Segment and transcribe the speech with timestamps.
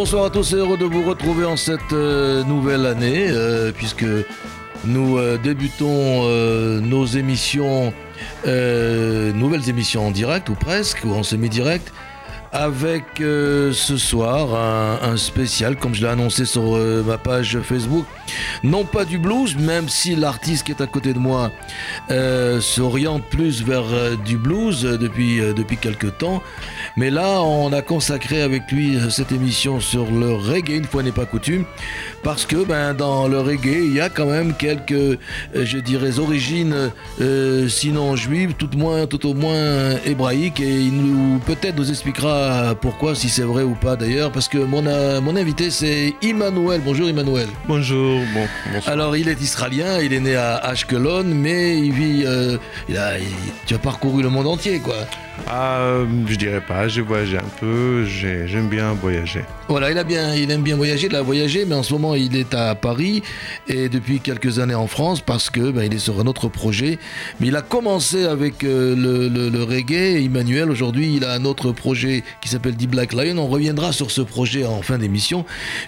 [0.00, 4.06] Bonsoir à tous et heureux de vous retrouver en cette euh, nouvelle année, euh, puisque
[4.86, 6.24] nous euh, débutons
[6.80, 7.92] nos émissions,
[8.46, 11.92] nouvelles émissions en direct ou presque, ou en semi-direct,
[12.52, 14.54] avec ce soir
[15.02, 16.76] un, spécial, comme je l'ai annoncé sur
[17.06, 18.04] ma page Facebook.
[18.62, 21.50] Non pas du blues, même si l'artiste qui est à côté de moi
[22.60, 26.42] s'oriente plus vers du blues depuis, depuis quelques temps.
[26.96, 31.02] Mais là, on a consacré avec lui euh, cette émission sur le reggae, une fois
[31.02, 31.64] n'est pas coutume,
[32.22, 35.16] parce que ben, dans le reggae, il y a quand même quelques, euh,
[35.54, 36.90] je dirais, origines,
[37.20, 42.39] euh, sinon juives, tout, moins, tout au moins hébraïques, et il nous peut-être nous expliquera
[42.80, 44.82] pourquoi, si c'est vrai ou pas d'ailleurs, parce que mon,
[45.20, 46.80] mon invité c'est Emmanuel.
[46.84, 47.48] Bonjour Emmanuel.
[47.66, 48.20] Bonjour.
[48.34, 52.24] Bon, Alors il est israélien, il est né à Ashkelon, mais il vit,
[52.88, 53.12] il a,
[53.66, 54.96] tu as parcouru le monde entier, quoi.
[55.48, 59.44] Ah, je dirais pas, j'ai voyagé un peu, j'aime bien voyager.
[59.68, 62.14] Voilà, il, a bien, il aime bien voyager, il a voyagé, mais en ce moment
[62.14, 63.22] il est à Paris
[63.68, 66.98] et depuis quelques années en France parce que ben, il est sur un autre projet.
[67.38, 70.24] Mais il a commencé avec euh, le, reggae.
[70.24, 73.38] Emmanuel, aujourd'hui, il a un autre projet qui s'appelle The Black Lion.
[73.38, 75.44] On reviendra sur ce projet en fin d'émission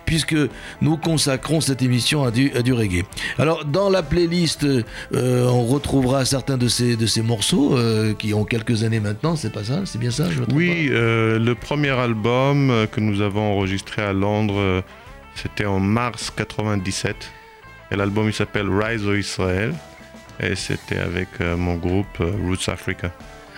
[0.06, 0.36] puisque
[0.80, 3.04] nous consacrons cette émission à du, reggae.
[3.38, 8.34] Alors, dans la playlist, euh, on retrouvera certains de ces, de ces morceaux euh, qui
[8.34, 12.70] ont quelques années maintenant c'est pas ça C'est bien ça Oui, euh, le premier album
[12.70, 14.82] euh, que nous avons enregistré à Londres, euh,
[15.34, 17.16] c'était en mars 97.
[17.90, 19.74] Et l'album il s'appelle Rise of Israel.
[20.38, 23.12] Et c'était avec mon groupe Roots Africa.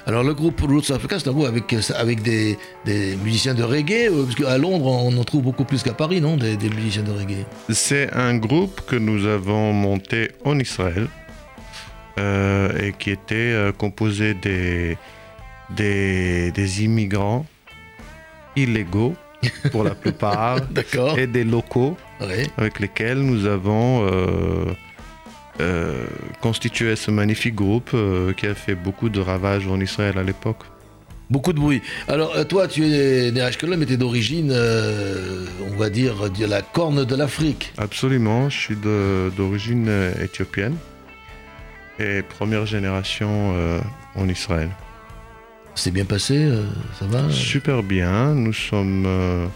[0.07, 2.59] Alors le groupe Roots Africa, c'est un groupe avec, avec des,
[3.23, 6.57] musiciens de reggae, parce qu'à Londres, on en trouve beaucoup plus qu'à Paris, non des,
[6.57, 7.47] des, musiciens de reggae?
[7.71, 11.07] C'est un groupe que nous avons monté en Israël
[12.19, 14.99] et qui était composé des,
[15.71, 17.47] des, immigrants
[18.57, 19.15] illégaux
[19.71, 20.59] pour la plupart
[21.19, 21.97] et des locaux
[22.57, 24.73] avec lesquels nous avons euh,
[25.61, 26.05] euh,
[26.41, 30.65] constitué ce magnifique groupe euh, qui a fait beaucoup de ravages en Israël à l'époque.
[31.31, 31.81] Beaucoup de bruit.
[32.07, 36.45] Alors toi, tu es né à Ashkelon, mais tu es d'origine, on va dire, de
[36.45, 37.73] la corne de l'Afrique.
[37.79, 40.77] Absolument, je suis d'origine éthiopienne
[41.99, 43.55] et première génération
[44.17, 44.69] en Israël.
[45.75, 46.63] C'est bien passé, euh,
[46.99, 49.05] ça va Super bien, nous sommes...
[49.07, 49.47] Euh,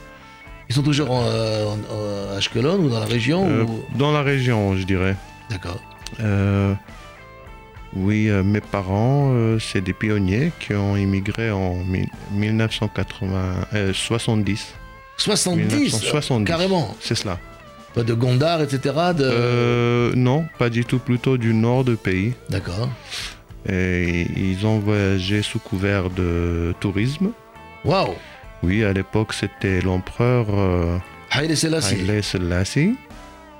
[0.69, 3.65] Ils sont toujours à Ashkelon ou dans la région euh,
[3.97, 5.15] Dans la région, je dirais.
[5.49, 5.81] D'accord.
[7.95, 11.77] oui, mes parents, c'est des pionniers qui ont immigré en
[12.33, 14.75] 1970.
[15.17, 17.39] 70 70 Carrément C'est cela.
[17.95, 18.95] Pas de Gondar, etc.
[19.17, 20.13] De...
[20.15, 22.35] non, pas du tout, plutôt du nord du pays.
[22.51, 22.91] D'accord.
[23.69, 27.31] Et ils ont voyagé sous couvert de tourisme.
[27.85, 28.15] Waouh
[28.63, 30.99] Oui, à l'époque, c'était l'empereur euh,
[31.35, 32.97] Haile Selassie.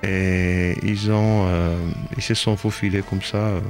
[0.03, 1.77] Et ils, ont, euh,
[2.17, 3.61] ils se sont faufilés comme ça euh,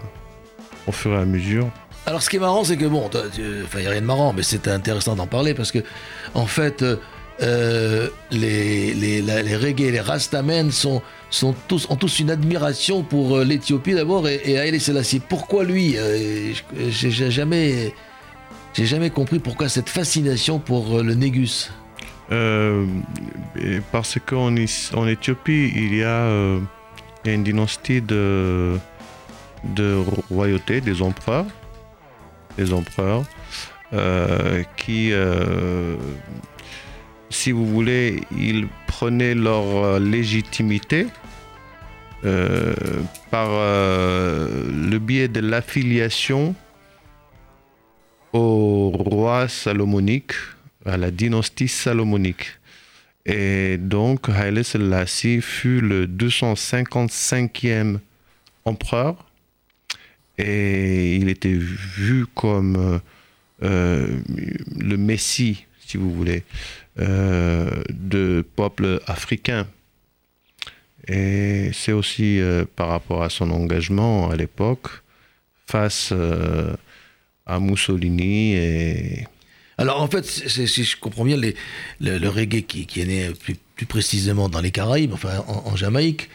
[0.86, 1.68] au fur et à mesure.
[2.06, 4.32] Alors, ce qui est marrant, c'est que bon, enfin, il n'y a rien de marrant,
[4.32, 5.80] mais c'est intéressant d'en parler parce que,
[6.34, 6.84] en fait,
[7.40, 8.08] euh,
[8.98, 11.02] les, reggae, les rastamen sont,
[11.42, 15.20] ont tous une admiration pour euh, l'Éthiopie d'abord et, et Selassie.
[15.20, 16.52] Pourquoi lui euh,
[16.88, 17.92] J'ai jamais,
[19.10, 21.70] compris pourquoi cette fascination pour le Négus?
[23.90, 24.54] parce qu'en
[24.94, 26.28] en Éthiopie, il y a
[27.24, 28.78] une dynastie de,
[29.64, 29.96] de
[30.30, 31.46] royauté, des empereurs,
[32.58, 33.24] des empereurs
[34.76, 35.10] qui
[37.30, 41.06] si vous voulez, ils prenaient leur euh, légitimité
[42.24, 42.74] euh,
[43.30, 46.54] par euh, le biais de l'affiliation
[48.32, 50.32] au roi salomonique,
[50.84, 52.58] à la dynastie salomonique.
[53.26, 57.98] Et donc, Haile Selassie fut le 255e
[58.64, 59.26] empereur
[60.38, 63.00] et il était vu comme
[63.60, 66.44] le Messie, si vous voulez,
[66.98, 69.66] de peuples africains.
[71.08, 74.88] Et c'est aussi euh, par rapport à son engagement à l'époque
[75.66, 76.74] face euh,
[77.46, 79.26] à Mussolini et...
[79.80, 81.36] Alors en fait, si je comprends bien,
[82.00, 83.56] le, reggae qui, est né plus,
[83.86, 86.28] précisément dans les Caraïbes, enfin en, Jamaïque,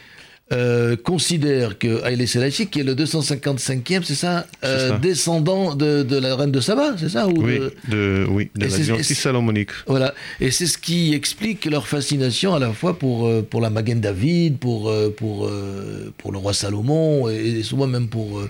[0.53, 4.97] euh, considère que Haile Selassie, qui est le 255e, c'est ça, euh, ça.
[4.99, 8.65] descendant de, de la reine de Saba, c'est ça ou Oui, de- de, oui, de
[8.65, 9.71] Et la dynastie salomonique.
[9.87, 13.69] Voilà, et c'est ce qui explique leur fascination à la fois pour, euh, pour la
[13.69, 18.41] Magen David, pour, euh, pour, euh, pour le roi Salomon, et, et souvent même pour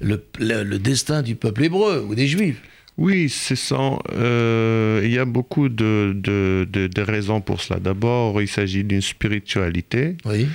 [0.00, 2.60] le, le- le destin du peuple hébreu ou des Juifs.
[2.98, 3.98] Oui, c'est ça.
[4.14, 7.78] Euh, il y a beaucoup de, de, de- de raisons pour cela.
[7.78, 10.16] D'abord, il s'agit d'une spiritualité.
[10.24, 10.46] Oui,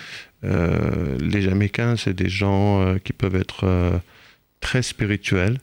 [0.43, 3.97] les Jamaïcains, c'est des gens euh, qui peuvent être euh,
[4.59, 5.59] très spirituels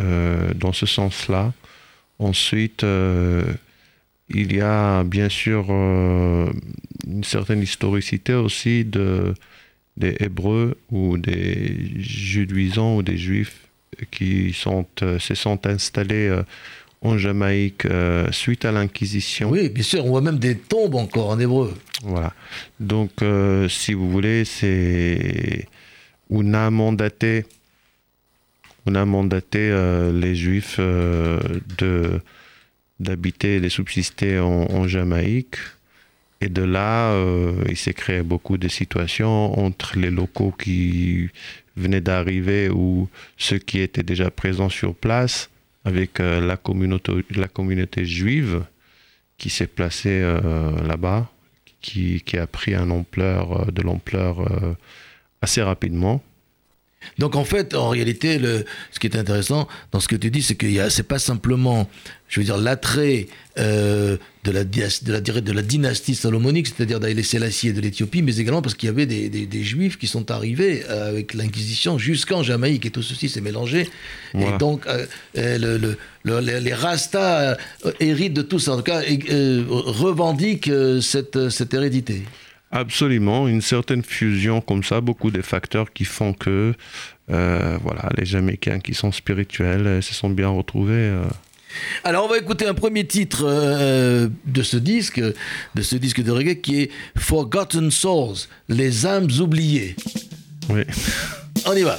[0.00, 1.52] euh, dans ce sens-là.
[2.18, 3.44] Ensuite, euh,
[4.30, 6.50] il y a bien sûr euh,
[7.06, 9.34] une certaine historicité aussi de,
[9.96, 13.60] des Hébreux ou des Judaisants ou des Juifs
[14.10, 14.54] qui
[15.02, 16.42] euh, se sont installés euh,
[17.04, 19.50] en Jamaïque euh, suite à l'Inquisition.
[19.50, 21.74] oui, bien sûr, on voit même des tombes encore en hébreu.
[22.02, 22.32] Voilà.
[22.80, 25.68] Donc, euh, si vous voulez, c'est.
[26.30, 27.44] On a mandaté,
[28.86, 32.20] on a mandaté euh, les Juifs de
[33.00, 35.56] d'habiter et de subsister en, en Jamaïque.
[36.40, 37.16] Et de là,
[37.68, 41.30] il s'est créé beaucoup de situations entre les locaux qui
[41.76, 43.08] venaient d'arriver ou
[43.38, 45.48] ceux qui étaient déjà présents sur place
[45.84, 48.64] avec euh, la, communauté, la communauté juive
[49.38, 51.30] qui s'est placée euh, là-bas
[51.80, 54.38] qui, a pris un ampleur, euh, de l'ampleur
[55.42, 56.22] assez rapidement.
[57.18, 60.42] Donc en fait, en réalité, le, ce qui est intéressant dans ce que tu dis,
[60.42, 61.88] c'est que c'est pas simplement,
[62.28, 63.28] je veux dire, l'attrait
[63.58, 67.80] euh, de, la, dyas- de, la, de la dynastie salomonique, c'est-à-dire d'Haïlé Sélassie et de
[67.80, 71.08] l'Éthiopie, mais également parce qu'il y avait des, des- des Juifs qui sont arrivés euh,
[71.08, 73.88] avec l'Inquisition jusqu'en Jamaïque et tout ceci s'est mélangé.
[74.32, 74.56] Voilà.
[74.56, 77.56] Et donc euh, le, le- le- les, Rastas
[78.00, 82.22] héritent de tout ça, en tout cas et, euh, revendiquent cette, cette hérédité.
[82.74, 86.74] Absolument, une certaine fusion comme ça, beaucoup de facteurs qui font que
[87.30, 90.92] euh, voilà, les Jamaïcains qui sont spirituels euh, se sont bien retrouvés.
[90.92, 91.22] euh.
[92.02, 96.32] Alors on va écouter un premier titre euh, de ce disque, de ce disque de
[96.32, 99.94] reggae qui est Forgotten Souls, les âmes oubliées.
[100.68, 100.82] Oui.
[101.66, 101.96] On y va.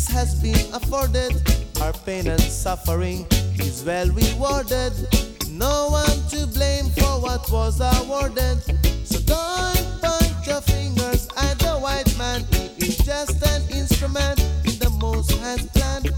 [0.00, 1.34] This has been afforded.
[1.82, 3.26] Our pain and suffering
[3.58, 4.94] is well rewarded.
[5.46, 8.62] No one to blame for what was awarded.
[9.04, 12.46] So don't point your fingers at the white man.
[12.78, 16.08] He is just an instrument in the most has planned.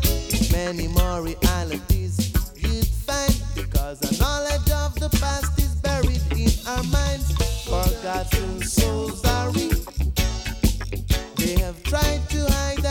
[0.53, 6.85] Many more realities you'd find because the knowledge of the past is buried in our
[6.85, 7.35] minds.
[7.65, 9.73] Forgotten souls are we.
[11.35, 12.82] They have tried to hide.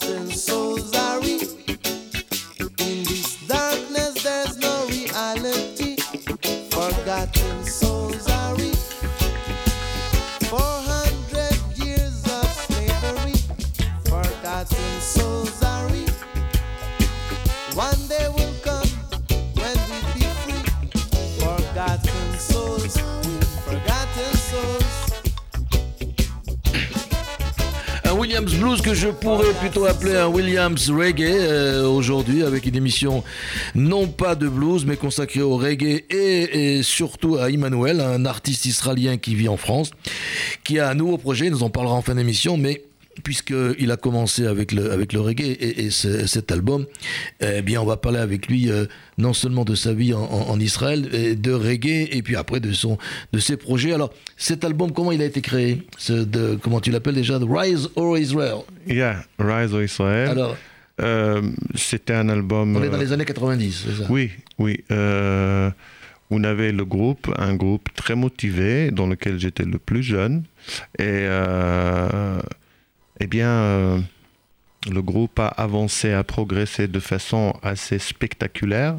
[0.00, 0.93] Forgotten souls
[28.64, 33.22] Blues que je pourrais plutôt appeler un Williams Reggae euh, aujourd'hui avec une émission
[33.74, 39.18] non pas de blues mais consacrée au reggae et, surtout à Emmanuel, un artiste israélien
[39.18, 39.90] qui vit en France,
[40.64, 42.84] qui a un nouveau projet, nous en parlera en fin d'émission, mais
[43.22, 46.86] puisqu'il a commencé avec le, avec le reggae et, et ce- cet album,
[47.40, 48.86] eh bien on va parler avec lui euh,
[49.18, 52.60] non seulement de sa vie en, en- en Israël, et de reggae et puis après
[52.60, 52.98] de, son,
[53.32, 53.92] de ses projets.
[53.92, 55.82] Alors cet album, comment il a été créé?
[56.08, 57.38] De, Comment tu l'appelles déjà?
[57.38, 58.58] The Rise or Israel?
[58.86, 60.28] Yeah, Rise of Israel.
[60.30, 60.56] Alors,
[61.00, 61.42] Euh,
[61.74, 62.76] C'était un album.
[62.76, 64.06] on est dans euh, les années 90, c'est ça?
[64.08, 64.84] Oui, oui.
[64.92, 65.68] euh,
[66.30, 70.44] on avait le groupe, un groupe très motivé, dans lequel j'étais le plus jeune.
[70.98, 71.26] Et
[73.20, 73.98] eh bien, euh,
[74.90, 78.96] le groupe a avancé, a progressé de façon assez spectaculaire,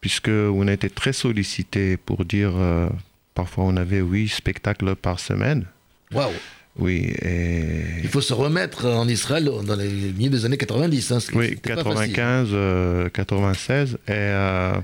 [0.00, 2.88] puisque on a été très sollicité pour dire, euh,
[3.34, 5.66] parfois on avait huit spectacles par semaine.
[6.12, 6.30] Waouh
[6.78, 11.12] Oui, et Il faut se remettre en Israël dans les milieux des années 90.
[11.12, 12.12] Hein, Oui, c'était pas facile.
[12.12, 13.94] 95, euh, 96.
[13.94, 14.74] Et, euh,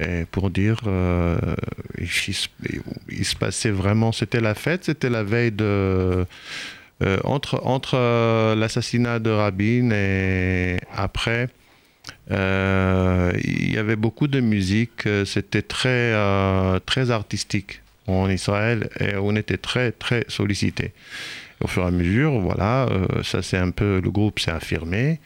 [0.00, 1.38] et pour dire, euh,
[1.98, 6.24] il se passait vraiment, c'était la fête, c'était la veille de.
[7.02, 11.48] Euh, entre entre euh, l'assassinat de Rabin et après,
[12.30, 16.14] euh, il y avait beaucoup de musique, c'était très,
[16.86, 20.92] très artistique en Israël et on était très, très sollicité.
[21.62, 22.88] Au fur et à mesure, voilà,
[23.22, 25.20] ça c'est un peu, le groupe s'est affirmé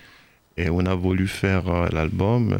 [0.56, 2.56] et on a voulu faire l'album.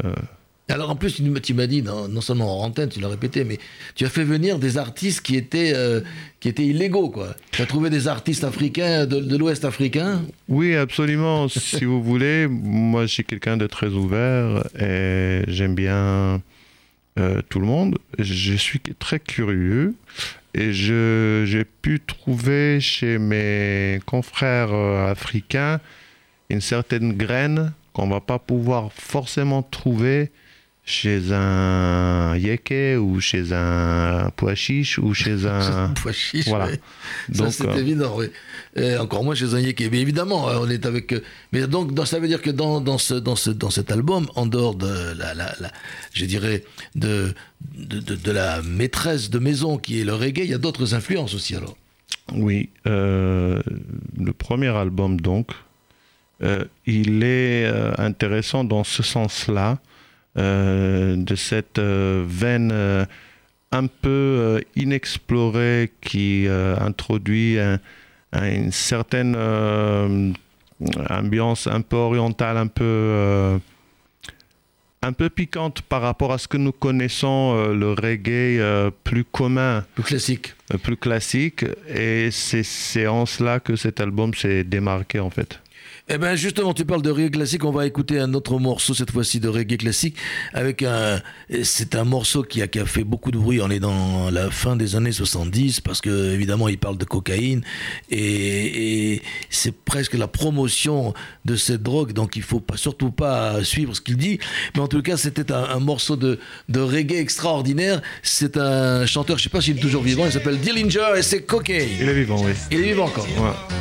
[0.67, 3.59] Alors en plus, tu m'as dit, non, seulement en antenne, tu l'as répété, mais
[3.93, 6.01] tu as fait venir des artistes qui étaient, euh,
[6.39, 7.13] qui étaient illégaux.
[7.51, 10.23] Tu as trouvé des artistes africains de, l'Ouest africain?
[10.47, 11.47] Oui, absolument.
[11.49, 16.41] si vous voulez, moi je suis quelqu'un de très ouvert et j'aime bien
[17.19, 17.99] euh, tout le monde.
[18.17, 19.93] Je suis très curieux
[20.55, 25.79] et j'ai pu trouver chez mes confrères euh, africains
[26.49, 30.31] une certaine graine qu'on va pas pouvoir forcément trouver
[30.87, 36.67] chez un yeke ou chez un pois chiche ou chez un Pois chiche, voilà.
[36.67, 36.79] ouais.
[37.29, 38.27] Donc, c'est euh, évident, oui.
[38.75, 39.89] Et encore moins chez un yéké.
[39.89, 41.11] Mais évidemment, euh, on est avec.
[41.13, 43.91] euh, Mais donc, dans- ça veut dire que dans, dans, ce, dans, ce, dans cet
[43.91, 45.71] album, en dehors de la, la, la-
[46.13, 46.63] je dirais,
[46.93, 47.33] de,
[47.75, 50.93] de, de- de la maîtresse de maison qui est le reggae, il y a d'autres
[50.93, 51.75] influences aussi, alors.
[52.33, 53.59] Oui, euh,
[54.19, 55.49] le premier album donc,
[56.43, 57.65] euh, il est
[57.97, 59.75] intéressant dans ce sens-là, euh,
[60.37, 63.05] de cette euh, veine euh,
[63.71, 67.79] un peu euh, inexplorée qui euh, introduit un-
[68.33, 70.31] un- une certaine euh,
[71.09, 73.57] ambiance un peu orientale, un peu euh,
[75.01, 79.23] un peu piquante par rapport à ce que nous connaissons euh, le reggae euh, plus
[79.23, 80.55] commun Le classique.
[80.73, 85.59] euh, plus classique et c'est en cela que cet album s'est démarqué en fait.
[86.07, 89.09] Eh ben justement, tu parles de reggae classique, on va écouter un autre morceau cette
[89.09, 90.15] fois-ci de reggae classique
[90.53, 91.19] avec un
[91.63, 94.51] c'est un morceau qui a, qui a fait beaucoup de bruit, on est dans la
[94.51, 97.63] fin des années 70 parce que évidemment, il parle de cocaïne
[98.11, 103.63] et, et c'est presque la promotion de cette drogue donc il faut pas surtout pas
[103.63, 104.37] suivre ce qu'il dit,
[104.75, 106.37] mais en tout cas, c'était un, un morceau de
[106.69, 110.59] de reggae extraordinaire, c'est un chanteur, je sais pas s'il est toujours vivant, il s'appelle
[110.59, 111.89] Dillinger et c'est cocaine.
[111.99, 112.51] Il est vivant, oui.
[112.69, 113.25] Il est vivant encore.
[113.39, 113.75] Ouais.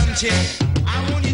[0.00, 0.86] I want you to spell for me something.
[0.86, 1.29] I want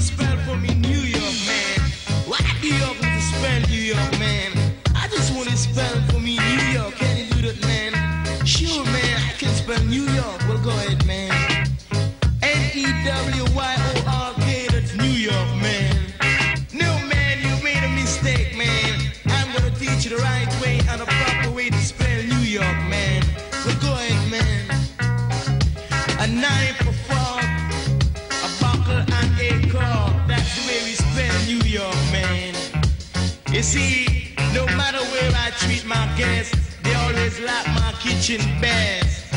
[33.56, 39.32] You see, no matter where I treat my guests, they always like my kitchen best.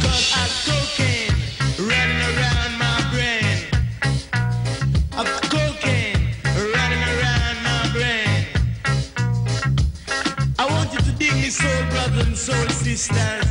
[0.00, 1.36] Cause I cocaine
[1.86, 3.68] running around my brain.
[5.20, 8.46] A cocaine running around my brain.
[10.58, 13.48] I want you to dig me soul brothers and soul sisters.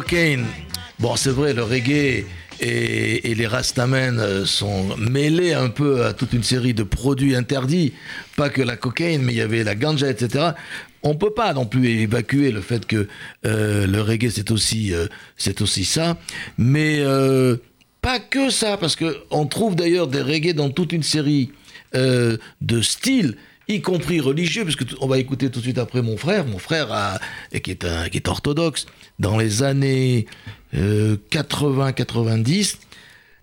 [0.00, 0.44] Cocaine.
[0.98, 2.26] Bon, c'est vrai, le reggae
[2.60, 7.94] et, les rastamen euh, sont mêlés un peu à toute une série de produits interdits.
[8.36, 10.50] Pas que la cocaïne, mais il y avait la ganja, etc.
[11.02, 13.08] On peut pas non plus évacuer le fait que
[13.46, 15.06] euh, le reggae c'est aussi euh,
[15.60, 16.18] aussi ça,
[16.58, 17.02] mais
[18.02, 21.52] pas que ça, parce que on trouve d'ailleurs des reggae dans toute une série
[21.94, 23.36] de styles
[23.68, 26.58] y compris religieux, parce que on va écouter tout de suite après mon frère, mon
[26.58, 27.18] frère
[27.62, 28.86] qui, est un, qui est orthodoxe,
[29.18, 30.26] dans les années
[30.74, 32.76] euh, 80-90,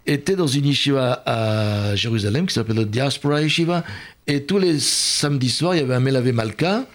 [0.05, 3.83] était dans une yeshiva à Jérusalem qui s'appelle le Diaspora Yeshiva,
[4.27, 6.85] et tous les samedis soirs, il y avait un Melavé Malka,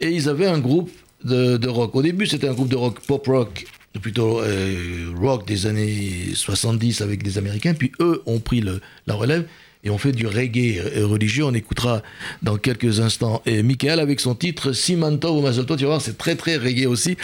[0.00, 0.90] et ils avaient un groupe
[1.22, 1.94] de, de rock.
[1.94, 3.66] Au début, c'était un groupe de rock, pop rock,
[4.00, 9.14] plutôt euh, rock des années 70 avec des Américains, puis eux ont pris le, la
[9.14, 9.46] relève
[9.84, 11.44] et on fait du reggae euh, religieux.
[11.44, 12.02] On écoutera
[12.42, 15.76] dans quelques instants et Michael avec son titre Simanto ou Mazelto.
[15.76, 17.16] Tu vas voir, c'est très très reggae aussi.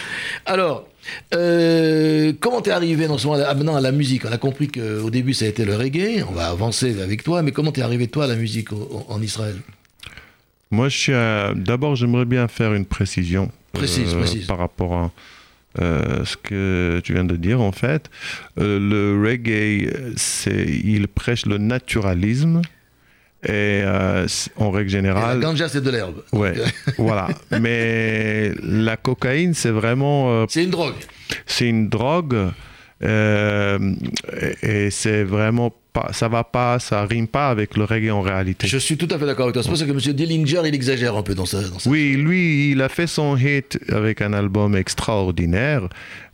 [0.46, 0.86] Alors,
[1.34, 4.24] euh, comment t'es arrivé non seulement à maintenant à la musique?
[4.26, 6.24] On a compris qu'au début ça a été le reggae.
[6.28, 9.20] On va avancer avec toi, mais comment t'es arrivé toi à la musique au- en
[9.22, 9.56] Israël?
[10.70, 11.12] Moi, je suis.
[11.12, 13.50] à- D'abord, j'aimerais bien faire une précision.
[13.72, 14.46] Précise, précise.
[14.46, 15.10] Par rapport à
[15.78, 18.10] euh, ce que tu viens de dire, en fait.
[18.58, 22.62] Euh, le reggae, c'est, il prêche le naturalisme.
[23.42, 25.40] Et euh, en règle Et La générale.
[25.40, 26.22] ganja c'est de l'herbe.
[26.32, 26.54] Ouais,
[26.98, 27.28] voilà.
[27.58, 30.46] Mais la cocaïne, c'est vraiment.
[30.48, 30.94] c'est une drogue.
[31.46, 32.36] c'est une drogue.
[33.02, 33.76] et
[34.62, 36.10] et c'est vraiment pas.
[36.12, 38.66] Ça va pas, ça rime pas avec le reggae en réalité.
[38.68, 39.62] Je suis tout à fait d'accord avec toi.
[39.62, 39.98] C'est pour ça que M.
[39.98, 41.60] Dillinger, il exagère un peu dans ça.
[41.62, 45.88] Dans Oui, lui, il a fait son hit avec un album extraordinaire,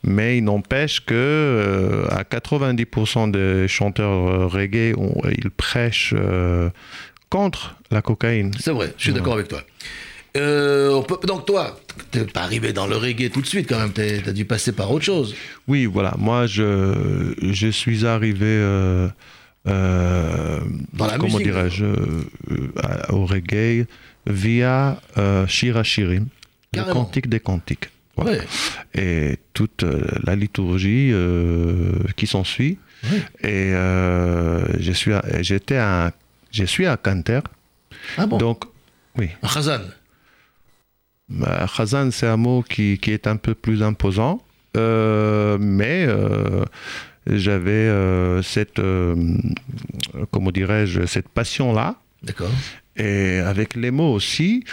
[0.05, 6.71] mais il n'empêche que euh, à 90% des chanteurs euh, reggae, on- ils prêchent euh,
[7.31, 8.53] contre la cocaïne.
[8.61, 9.63] C'est vrai, je suis d'accord avec toi.
[10.37, 11.79] Euh, on peut- donc toi,
[12.11, 14.91] t'es pas arrivé dans le reggae tout de suite quand même, t'as dû passer par
[14.93, 15.35] autre chose.
[15.67, 16.15] Oui, voilà.
[16.19, 19.09] Moi, je, je suis arrivé euh,
[19.67, 20.61] euh,
[20.93, 21.97] Dans la comment dirais-je, euh,
[22.51, 22.67] euh,
[23.11, 23.87] au reggae
[24.27, 26.27] via euh, Shira Shirim,
[26.75, 27.91] le cantique des cantiques.
[28.17, 28.33] Voilà.
[28.33, 28.41] Ouais.
[28.95, 29.85] Et toute
[30.25, 31.13] la liturgie
[32.17, 32.79] qui s'ensuit.
[33.05, 33.49] Ouais.
[33.51, 33.71] Et
[34.81, 36.13] je suis à- j'étais à,
[36.51, 37.41] je suis à Canter.
[38.17, 38.65] Ah bon Donc,
[39.19, 39.29] oui.
[39.43, 39.81] Un Khazan.
[41.29, 44.41] Bah, Khazan, c'est un mot qui, qui est un peu plus imposant,
[44.75, 46.07] mais
[47.27, 49.15] j'avais euh, cette, euh,
[50.31, 52.51] comment dirais-je, cette passion-là, D'accord.
[52.97, 54.65] et avec les mots aussi.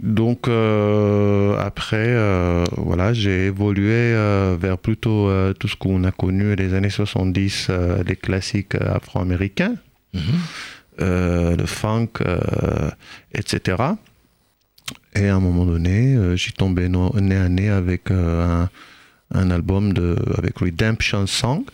[0.00, 6.56] Donc euh, après, euh, voilà, j'ai évolué euh, vers plutôt tout ce qu'on a connu
[6.56, 9.74] les années 70, euh, les classiques afro-américains,
[10.14, 10.20] Mhm.
[11.00, 12.08] euh, le funk,
[13.32, 13.76] etc.
[15.14, 18.68] Et à un moment donné, euh, j'y tombé no- nez à nez avec un,
[19.32, 21.64] un album de, avec Redemption Song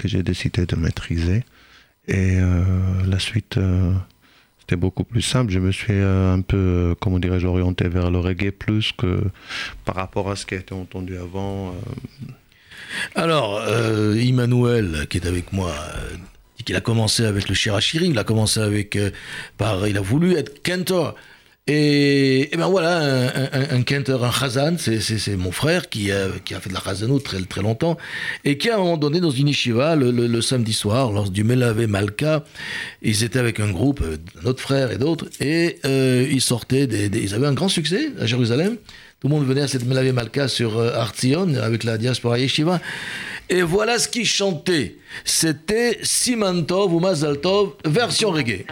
[0.00, 1.44] que j'ai décidé de maîtriser.
[2.08, 2.62] Et euh,
[3.06, 3.92] la suite, euh,
[4.58, 5.52] c'était beaucoup plus simple.
[5.52, 9.22] Je me suis euh, un peu, comment dirais-je, orienté vers le reggae plus que
[9.84, 11.74] par rapport à ce qui a été entendu avant.
[13.14, 15.72] Alors, euh, Emmanuel, qui est avec moi,
[16.56, 18.98] dit qu'il a commencé avec le Shirashiri, il a commencé avec,
[19.58, 21.14] par, il a voulu être cantor.
[21.66, 26.26] Et, et ben voilà, un, un, un cantor, un Khazan, c'est, mon frère qui a,
[26.44, 27.96] qui a fait de la Khazanout très, très longtemps,
[28.44, 31.30] et qui à un moment donné, dans une yeshiva, le, le, le samedi soir, lors
[31.30, 32.42] du Melavé Malka,
[33.02, 37.08] ils étaient avec un groupe, euh, notre frère et d'autres, et euh, ils sortaient, des,
[37.08, 38.76] des- ils avaient un grand succès à Jérusalem.
[39.20, 42.80] Tout le monde venait à cette Melavé Malka sur euh, Artzion, avec la diaspora yeshiva.
[43.48, 44.96] Et voilà ce qu'ils chantaient.
[45.24, 48.64] C'était Simantov ou Mazaltov, version reggae.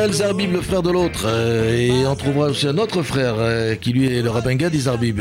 [0.00, 1.26] Michael Zarbib, le frère de l'autre.
[1.26, 4.80] euh, et on trouvera aussi un autre frère euh, qui lui est le rabbin Gadi
[4.80, 5.20] Zarbib.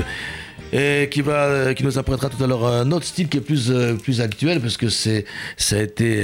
[0.72, 3.42] Et qui, va, euh, qui nous apprêtera tout à l'heure un autre style qui est
[3.42, 3.70] plus,
[4.02, 5.26] plus actuel parce que c'est,
[5.58, 6.24] ça a été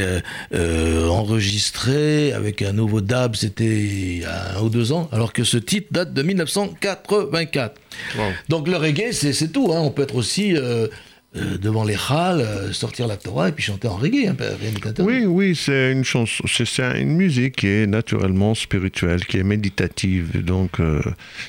[0.53, 5.33] euh, enregistré avec un nouveau dab, c'était il y a un ou deux ans, alors
[5.33, 7.75] que ce titre date de 1984.
[8.17, 8.23] Wow.
[8.47, 9.73] Donc le reggae, c'est, c'est tout.
[9.73, 9.79] hein.
[9.81, 10.87] On peut être aussi euh,
[11.35, 14.71] euh, devant les halles, euh, sortir la Torah et puis chanter en reggae, hein, rien.
[14.99, 19.43] Oui, oui, c'est une chanson, c'est c'est une musique qui est naturellement spirituelle, qui est
[19.43, 21.01] méditative, donc euh,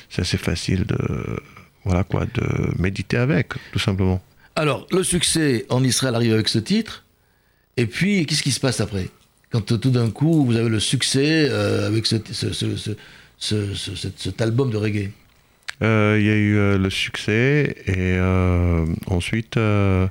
[0.09, 0.97] c'est assez facile de,
[1.85, 4.21] voilà quoi, de méditer avec, tout simplement.
[4.55, 7.05] Alors, le succès en Israël arrive avec ce titre,
[7.77, 9.07] et puis qu'est-ce qui se passe après?
[9.51, 12.91] Quand tout d'un coup vous avez le succès euh, avec ce, ce- ce- ce-
[13.37, 15.11] ce- ce- cet- album de reggae
[15.81, 15.85] Il
[16.25, 20.07] y a eu euh, le succès et euh, ensuite euh,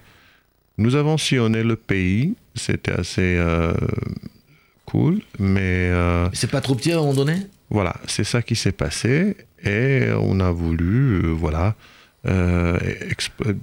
[0.79, 2.35] nous avons sillonné le pays.
[2.55, 3.72] C'était assez euh,
[4.85, 7.37] cool, mais euh, C'est pas trop petit à un moment donné?
[7.68, 11.74] voilà, c'est ça qui s'est passé et on a voulu, euh, voilà.
[12.26, 12.79] euh,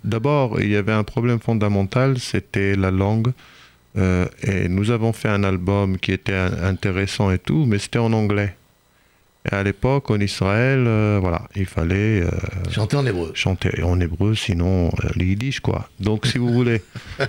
[0.03, 3.31] D'abord, il y avait un problème fondamental, c'était la langue.
[3.95, 7.99] Euh, et nous avons fait un album qui était in- intéressant et tout, mais c'était
[7.99, 8.55] en anglais.
[9.51, 12.29] Et à l'époque, en Israël, euh, voilà, il fallait euh,
[12.71, 13.31] Chanter en hébreu.
[13.33, 15.89] chanter en hébreu, sinon euh, quoi.
[15.99, 16.81] Donc, si vous voulez,
[17.19, 17.25] euh,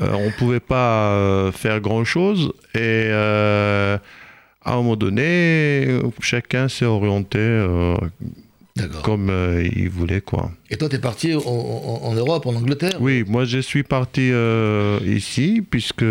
[0.00, 2.52] on pouvait pas faire grand-chose.
[2.74, 4.00] Et à
[4.64, 7.38] un moment donné, chacun s'est orienté
[9.02, 9.30] comme
[9.74, 10.50] il voulait, quoi.
[10.70, 12.96] Et toi, t'es parti en, Europe, en Angleterre?
[13.00, 14.32] Oui, moi, je suis parti
[15.04, 16.04] ici, puisque...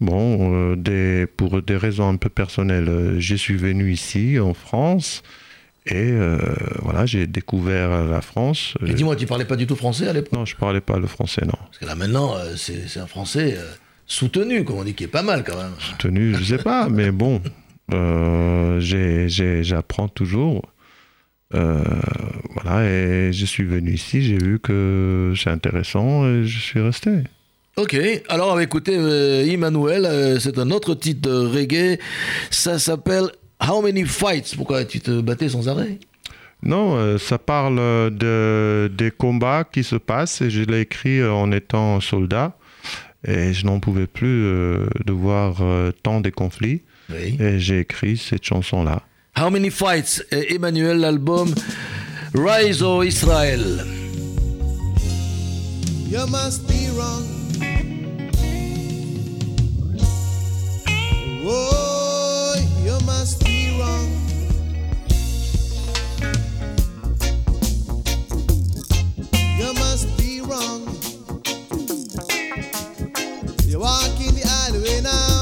[0.00, 4.52] Bon, euh, des, pour des raisons un peu personnelles, euh, je suis venu ici, en
[4.52, 5.22] France,
[5.86, 6.38] et euh,
[6.82, 8.74] voilà, j'ai découvert la France.
[8.86, 10.32] Et dis-moi, tu parlais pas du tout français à l'époque?
[10.32, 11.56] Non, je parlais pas le français, non.
[11.58, 13.56] Parce que là maintenant, c'est un français
[14.06, 15.72] soutenu, comme on dit, qui est pas mal quand même.
[15.98, 17.40] Tenu, je sais pas, mais bon,
[18.78, 20.62] j'apprends toujours.
[21.52, 27.22] Voilà, et je suis venu ici, j'ai vu que c'est intéressant et je suis resté.
[27.78, 27.94] Ok,
[28.30, 31.98] alors écouter euh, Emmanuel, euh, c'est un autre titre de reggae,
[32.50, 33.26] ça s'appelle
[33.62, 34.54] How Many Fights?
[34.56, 35.98] Pourquoi tu te battais sans arrêt?
[36.62, 37.76] Non, euh, ça parle
[38.16, 42.56] de, des combats qui se passent et je l'ai écrit en étant soldat
[43.28, 47.36] et je n'en pouvais plus euh, de voir euh, tant des conflits Oui.
[47.38, 49.02] et j'ai écrit cette chanson-là.
[49.38, 50.24] How Many Fights?
[50.32, 51.54] Et Emmanuel, l'album
[52.34, 53.84] Rise of Israel.
[56.10, 57.35] You must be wrong.
[61.48, 64.10] Oh, you must be wrong.
[69.56, 70.82] You must be wrong.
[73.64, 75.35] You walk in the alleyway now.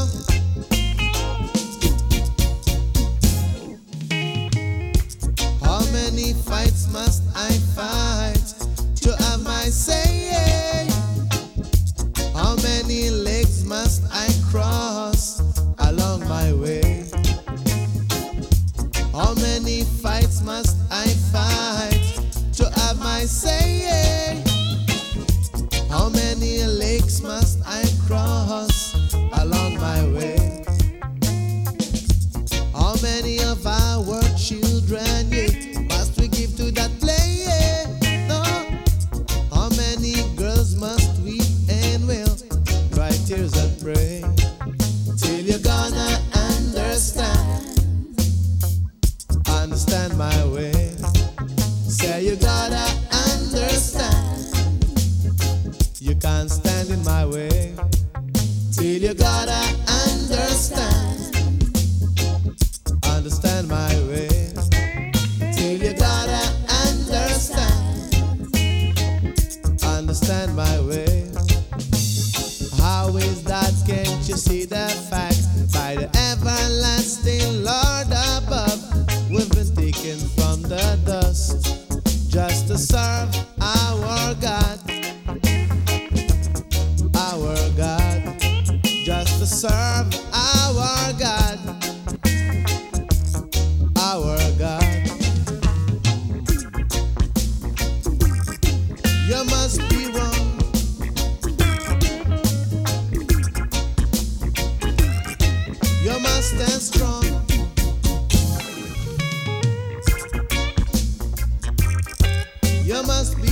[113.05, 113.44] You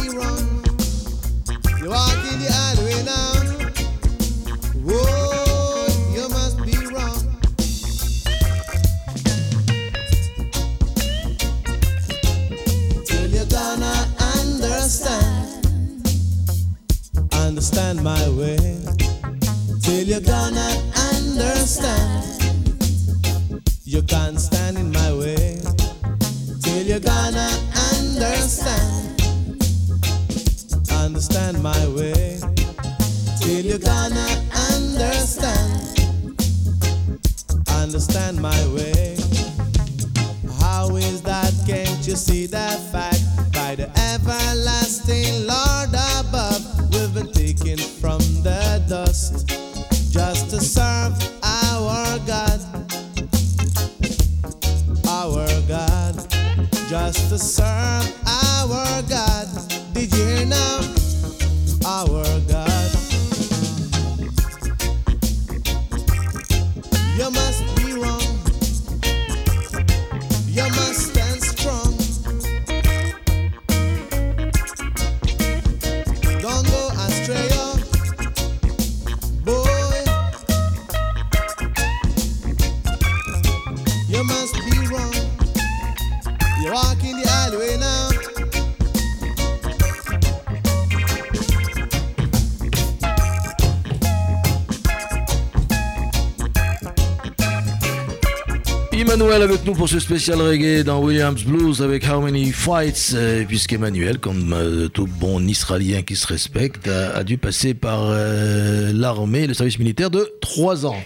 [99.62, 104.18] avec nous pour ce spécial reggae dans Williams Blues avec How Many Fights, euh, puisqu'Emmanuel,
[104.18, 109.46] comme euh, tout bon Israélien qui se respecte, a, a dû passer par euh, l'armée,
[109.46, 111.01] le service militaire de 3 ans.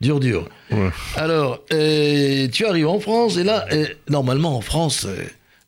[0.00, 0.48] Dur, dur.
[0.70, 0.90] Ouais.
[1.16, 5.06] Alors, euh, tu arrives en France, et là, euh, normalement en France,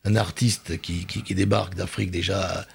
[0.04, 2.66] un artiste qui, qui- qui débarque d'Afrique déjà,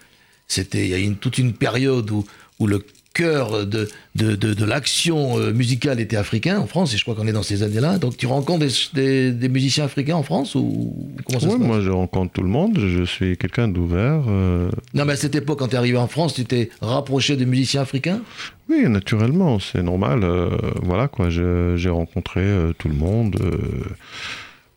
[0.46, 2.26] c'était il y a une, toute une période où,
[2.58, 6.96] où le cœur de, de, de, de l'action euh, musicale était africain en France, et
[6.98, 7.98] je crois qu'on est dans ces années-là.
[7.98, 11.58] Donc tu rencontres des, des, des musiciens africains en France ou comment ça Ouais, se
[11.58, 11.66] passe?
[11.66, 12.76] moi, je rencontre tout le monde.
[12.78, 14.22] Je suis quelqu'un d'ouvert.
[14.28, 17.36] euh, Non, mais à cette époque, quand tu es arrivé en France, tu t'es rapproché
[17.36, 18.20] des musiciens africains?
[18.68, 20.24] Oui, naturellement, c'est normal.
[20.24, 20.50] euh,
[20.82, 23.36] voilà quoi, j'ai rencontré euh, tout le monde.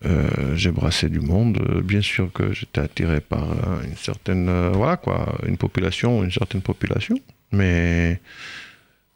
[0.06, 1.58] euh, j'ai brassé du monde.
[1.84, 3.48] bien sûr que j'étais attiré par
[3.84, 7.18] une certaine, euh, voilà quoi, une population, une certaine population.
[7.52, 8.20] Mais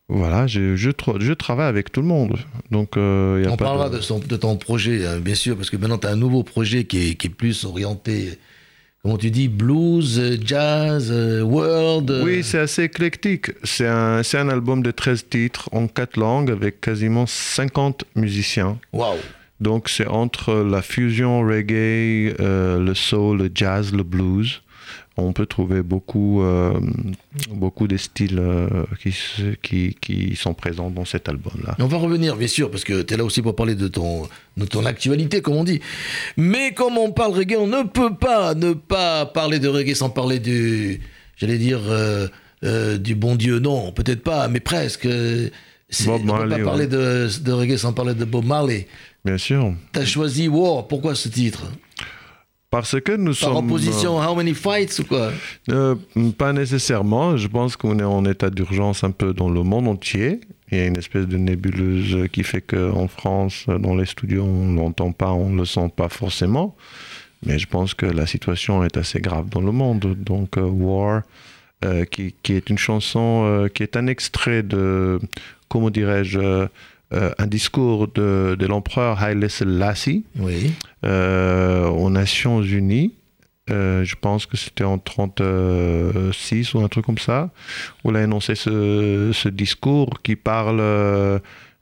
[0.07, 2.37] voilà, je, je, tra- je travaille avec tout le monde.
[2.69, 3.97] Donc, euh, y a On pas parlera de...
[3.97, 6.43] de, son- de ton projet, hein, bien sûr, parce que maintenant tu as un nouveau
[6.43, 8.37] projet qui est, qui est plus orienté,
[9.03, 12.11] comment tu dis, blues, euh, jazz, euh, world.
[12.11, 13.51] euh, Oui, c'est assez éclectique.
[13.63, 18.77] C'est un, un album de 13 titres en 4 langues avec quasiment 50 musiciens.
[18.91, 19.17] Waouh
[19.61, 24.61] Donc c'est entre la fusion reggae, euh, le soul, le jazz, le blues.
[25.21, 26.79] On peut trouver beaucoup, euh,
[27.49, 28.67] beaucoup des styles euh,
[29.01, 31.75] qui, se- qui, qui sont présents dans cet album-là.
[31.79, 34.23] On va revenir, bien sûr, parce que tu es là aussi pour parler de ton,
[34.57, 35.79] de ton actualité, comme on dit.
[36.37, 40.09] Mais comme on parle reggae, on ne peut pas ne pas parler de reggae sans
[40.09, 40.99] parler du,
[41.37, 42.27] j'allais dire, euh,
[42.97, 43.59] du bon Dieu.
[43.59, 45.07] Non, peut-être pas, mais presque.
[45.07, 45.11] Bob
[46.07, 46.87] on ne peut Marley, pas parler ouais.
[46.87, 48.87] de, de reggae sans parler de Bob Marley.
[49.25, 49.73] Bien sûr.
[49.93, 51.63] Tu as choisi War, pourquoi ce titre?
[52.71, 53.57] Parce que nous Par sommes...
[53.57, 55.31] opposition à How Many Fights ou quoi?
[55.69, 55.95] Euh,
[56.37, 57.35] pas nécessairement.
[57.35, 60.39] Je pense qu'on est en état d'urgence un peu dans le monde entier.
[60.71, 64.73] Il y a une espèce de nébuleuse qui fait qu'en France, dans les studios, on
[64.75, 66.75] l'entend pas, on le sent pas forcément.
[67.45, 70.15] Mais je pense que la situation est assez grave dans le monde.
[70.17, 71.23] Donc, euh, War,
[71.83, 75.19] euh, qui, qui est une chanson, euh, qui est un extrait de,
[75.67, 76.67] comment dirais-je,
[77.13, 80.73] euh, un discours de, de l'empereur Haile Selassie Oui.
[81.05, 83.13] euh, aux Nations Unies.
[83.69, 87.49] Euh, je pense que c'était en 36 ou un truc comme ça,
[88.03, 90.77] où il a énoncé ce, ce discours qui parle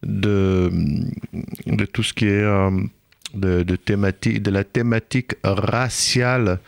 [0.04, 0.70] de,
[1.66, 2.44] de tout ce qui est
[3.34, 6.60] de, de, thématique, de la thématique raciale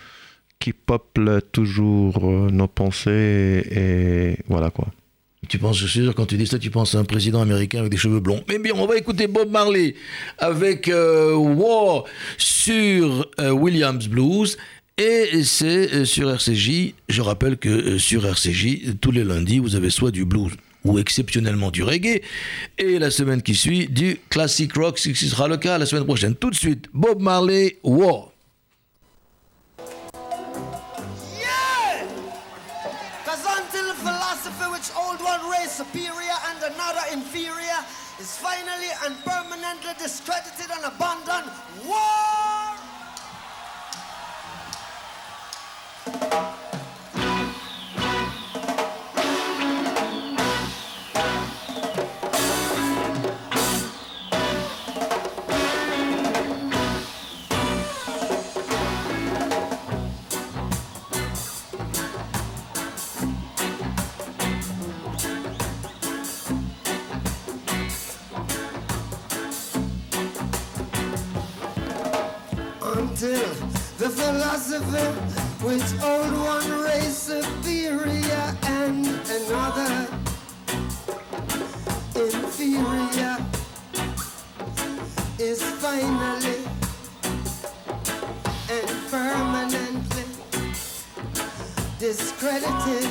[0.59, 4.87] qui peuple toujours nos pensées et, et voilà quoi.
[5.51, 7.79] Tu penses, je suis sûr, quand tu dis ça, tu penses à un président américain
[7.79, 8.41] avec des cheveux blonds.
[8.47, 9.95] Mais bien, on va écouter Bob Marley
[10.37, 12.05] avec euh, War
[12.37, 14.57] sur euh, Williams Blues.
[14.97, 16.93] Et c'est euh, sur RCJ.
[17.09, 20.53] Je rappelle que sur RCJ, tous les lundis, vous avez soit du blues
[20.85, 22.21] ou exceptionnellement du reggae.
[22.77, 26.33] Et la semaine qui suit, du classic rock, ce sera le cas la semaine prochaine.
[26.33, 28.30] Tout de suite, Bob Marley, War.
[38.51, 41.51] Finally and permanently discredited and abandoned,
[41.85, 42.31] war!
[74.73, 80.07] of with old one race superior and another.
[82.15, 83.37] Inferior
[85.39, 86.63] is finally
[88.69, 90.23] and permanently
[91.99, 93.10] discredited.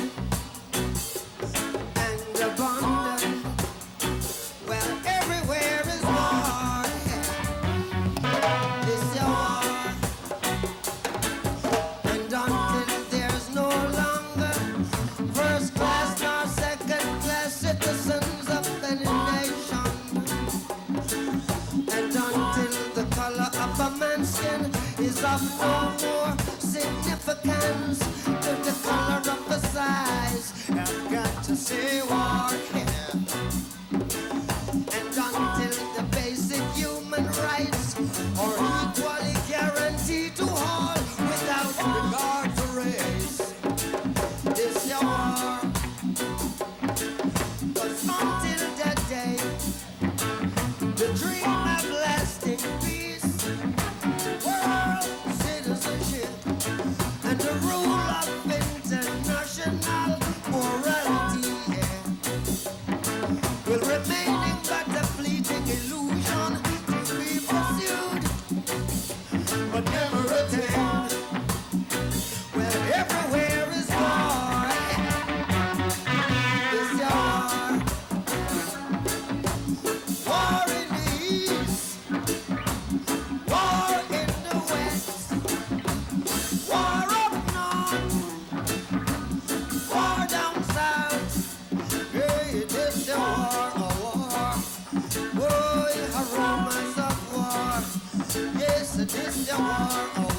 [99.45, 100.30] the war.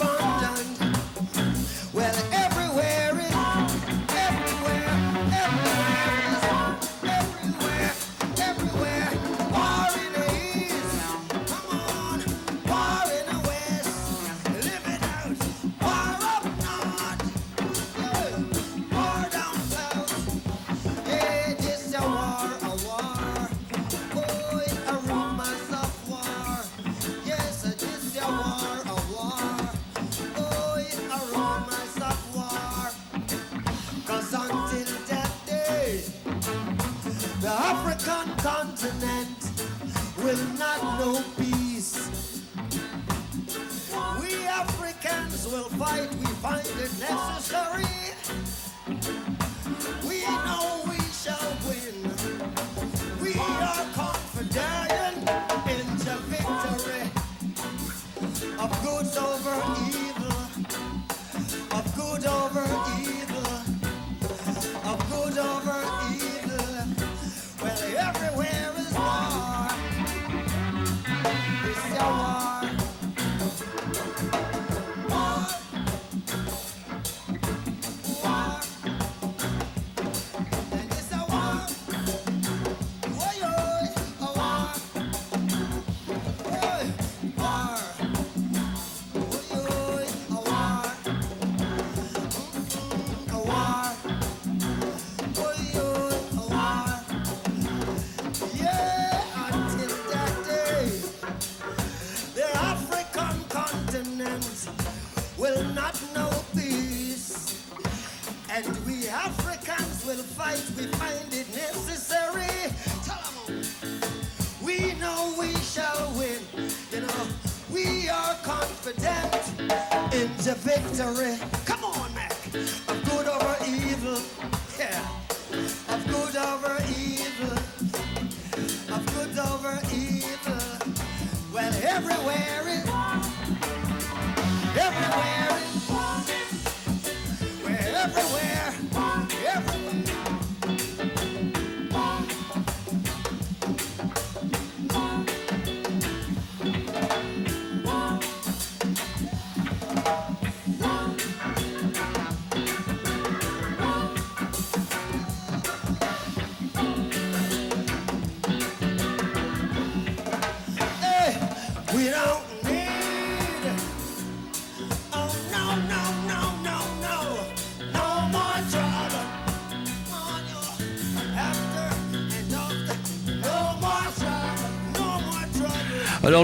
[0.00, 0.33] up on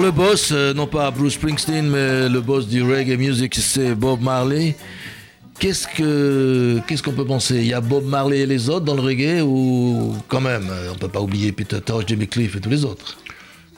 [0.01, 3.94] Alors le boss, euh, non pas Bruce Springsteen, mais le boss du reggae music, c'est
[3.94, 4.74] Bob Marley.
[5.59, 7.57] Qu'est-ce que qu'est-ce qu'on peut penser?
[7.57, 10.92] Il y a Bob Marley et les autres dans le reggae ou quand même euh,
[10.94, 13.18] on peut pas oublier Peter Tosh, Jimmy Cliff et tous les autres?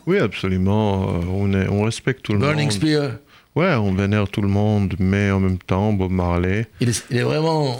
[0.06, 1.08] Oui, absolument.
[1.08, 2.72] euh, On, est, on respecte tout le Burning monde.
[2.72, 3.10] Spear,
[3.56, 6.68] Ouais, on vénère tout le monde, mais en même temps, Bob Marley.
[6.80, 7.78] il est, il est vraiment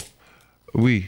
[0.74, 1.04] Oui,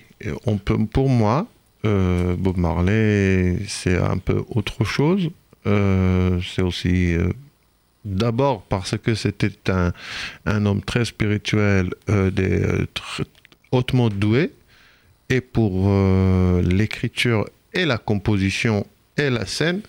[0.47, 1.49] on peut, pour moi,
[1.85, 5.31] euh, Bob Marley, c'est un peu autre chose.
[5.67, 7.29] Euh, c'est aussi euh,
[8.05, 9.93] d'abord parce que c'était un,
[10.47, 12.63] un homme très spirituel, euh, des,
[13.73, 14.53] hautement doué,
[15.31, 15.91] et pour
[16.63, 18.87] l'écriture et la composition
[19.17, 19.81] et la scène.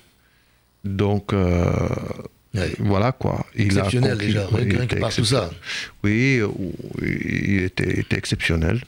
[0.86, 3.46] Donc ouais, voilà quoi.
[3.54, 5.52] Il a exceptionnel déjà, rien que- par tout ça.
[6.04, 6.40] oui,
[7.02, 8.82] il était, était exceptionnel.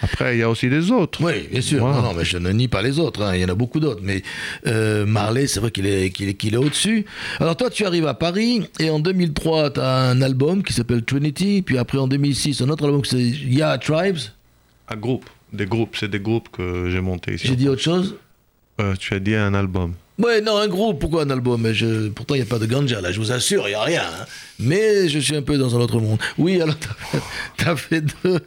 [0.00, 1.22] Après, il y a aussi des autres.
[1.22, 1.80] Oui, bien sûr.
[1.80, 1.96] Voilà.
[1.96, 3.22] Non, non, mais je ne nie pas les autres.
[3.22, 3.34] hein.
[3.34, 4.00] Il y en a beaucoup d'autres.
[4.02, 4.22] Mais
[4.66, 7.04] euh, Marley, c'est vrai qu'il est, qu'il est, qu'il est au-dessus.
[7.38, 11.04] Alors toi, tu arrives à Paris et en 2003, tu as un album qui s'appelle
[11.04, 11.62] Trinity.
[11.62, 14.16] Puis après, en 2006, un autre album qui s'appelle Yeah Tribes.
[14.88, 17.46] Un groupe, des groupes, c'est des groupes que j'ai montés ici.
[17.46, 18.16] J'ai dit autre chose?
[18.80, 19.92] Euh, tu as dit un album.
[20.18, 21.00] Ouais, non, un groupe.
[21.00, 21.72] Pourquoi un album?
[21.72, 22.08] Je...
[22.08, 23.10] Pourtant, il n'y a pas de ganja là.
[23.12, 24.02] Je vous assure, il n'y a rien.
[24.02, 24.26] hein.
[24.58, 26.18] Mais je suis un peu dans un autre monde.
[26.38, 26.76] Oui, alors
[27.58, 28.40] tu as fait deux,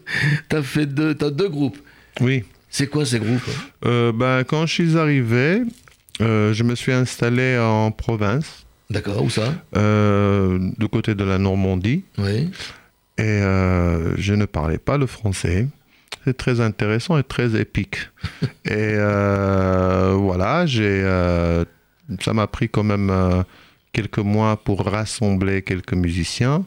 [0.47, 1.77] t'as fait deux, t'as deux groupes.
[2.21, 2.43] Oui.
[2.69, 3.49] C'est quoi ces groupes?
[3.85, 5.61] Euh, ben, quand je suis arrivé,
[6.21, 9.53] euh, je me suis installé en province, D'accord, où ça?
[9.75, 12.49] Euh, du côté de la Normandie, Oui.
[13.17, 13.39] et
[14.17, 15.67] je ne parlais pas le français.
[16.25, 17.97] C'est très intéressant et très épique.
[18.65, 21.63] et euh, voilà, j'ai, euh,
[22.19, 23.43] ça m'a pris quand même euh,
[23.93, 26.65] quelques mois pour rassembler quelques musiciens.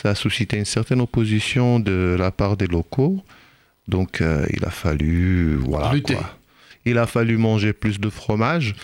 [0.00, 3.20] Ça a suscité une certaine opposition de la part des locaux.
[3.88, 6.14] Donc il a fallu voilà Lutter.
[6.14, 6.38] quoi.
[6.86, 8.74] Il a fallu manger plus de fromage.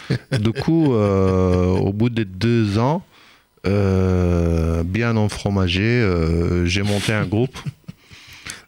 [0.41, 3.03] du coup, au bout de deux ans,
[3.65, 6.07] bien enfromagé,
[6.65, 7.59] j'ai monté un groupe.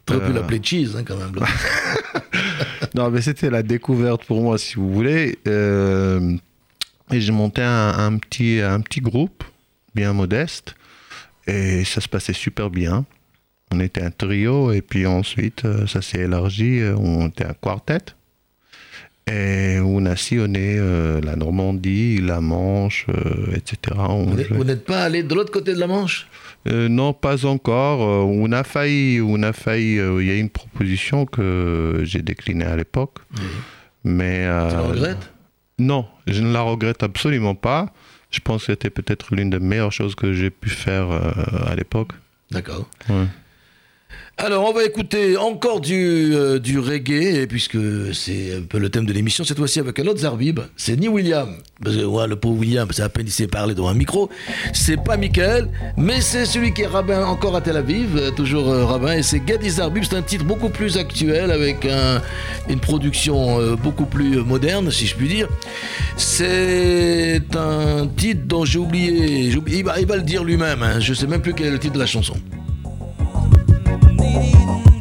[0.05, 0.35] Tu aurais pu Euh.
[0.35, 1.35] l'appeler Cheese, hein, quand même.
[1.35, 1.45] là.
[2.95, 5.39] Non, mais c'était la découverte pour moi, si vous voulez.
[5.47, 6.35] Euh,
[7.11, 9.43] et j'ai monté un, un petit, un petit groupe,
[9.95, 10.75] bien modeste,
[11.47, 13.05] et ça se passait super bien.
[13.71, 17.53] On était un trio, et puis ensuite, euh, ça s'est élargi, euh, on était un
[17.59, 17.97] quartet.
[19.25, 23.77] Et on a sillonné euh, la Normandie, la Manche, euh, etc.
[23.97, 26.27] On vous n'êtes pas allé de l'autre côté de la Manche?
[26.67, 28.01] Euh, non, pas encore.
[28.01, 29.99] Euh, on a failli, on a failli.
[29.99, 33.19] euh, Il y a une proposition que j'ai déclinée à l'époque,
[34.03, 35.31] mais euh, Tu le regrettes?
[35.79, 37.91] non, je ne la regrette absolument pas.
[38.31, 41.07] Je pense que c'était peut-être l'une des meilleures choses que j'ai pu faire
[41.67, 42.11] à l'époque.
[42.51, 42.87] D'accord.
[43.09, 43.25] Ouais.
[44.35, 47.77] Alors, on va écouter encore du, euh, reggae, puisque
[48.13, 50.59] c'est un peu le thème de l'émission, cette fois-ci avec un autre Zarbib.
[50.75, 51.55] C'est ni William,
[51.85, 54.29] le pauvre William, c'est à peine il s'est parlé devant un micro.
[54.73, 58.67] C'est pas Michael, mais c'est celui qui est rabbin encore à Tel Aviv, euh, toujours
[58.69, 60.03] euh, rabbin, et c'est Gadi Zarbib.
[60.03, 62.19] C'est un titre beaucoup plus actuel, avec un-
[62.69, 65.47] une production beaucoup plus moderne, si je puis dire.
[66.17, 71.41] C'est un titre dont j'ai oublié, il va le dire lui-même, hein, je sais même
[71.41, 72.33] plus quel est le titre de la chanson.
[74.23, 74.92] No,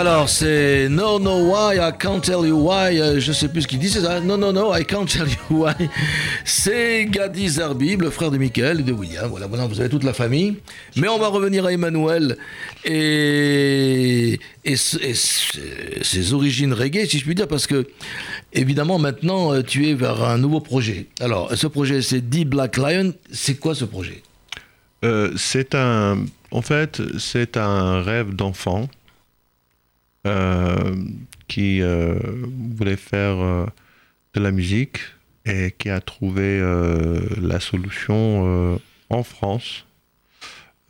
[0.00, 2.98] Alors, c'est No, no, why, I can't tell you why.
[2.98, 4.18] euh, je sais plus ce qu'il dit, c'est ça.
[4.18, 5.74] No, no, no, I can't tell you why.
[6.42, 9.28] C'est Gadi Zerbib, le frère de Michael et de William.
[9.28, 10.56] Voilà, voilà, vous avez toute la famille.
[10.96, 12.38] Mais on va revenir à Emmanuel
[12.86, 17.86] et, et, ses origines reggae, si je puis dire, parce que,
[18.54, 21.08] évidemment, maintenant, euh, tu es vers un nouveau projet.
[21.20, 23.12] Alors, ce projet, c'est The Black Lion.
[23.30, 24.22] C'est quoi ce projet?
[25.04, 28.88] Euh, c'est un, en fait, c'est un rêve d'enfant
[31.48, 32.14] qui euh,
[32.76, 33.66] voulait faire euh,
[34.34, 34.98] de la musique
[35.46, 38.78] et qui a trouvé euh, la solution euh,
[39.10, 39.86] en France.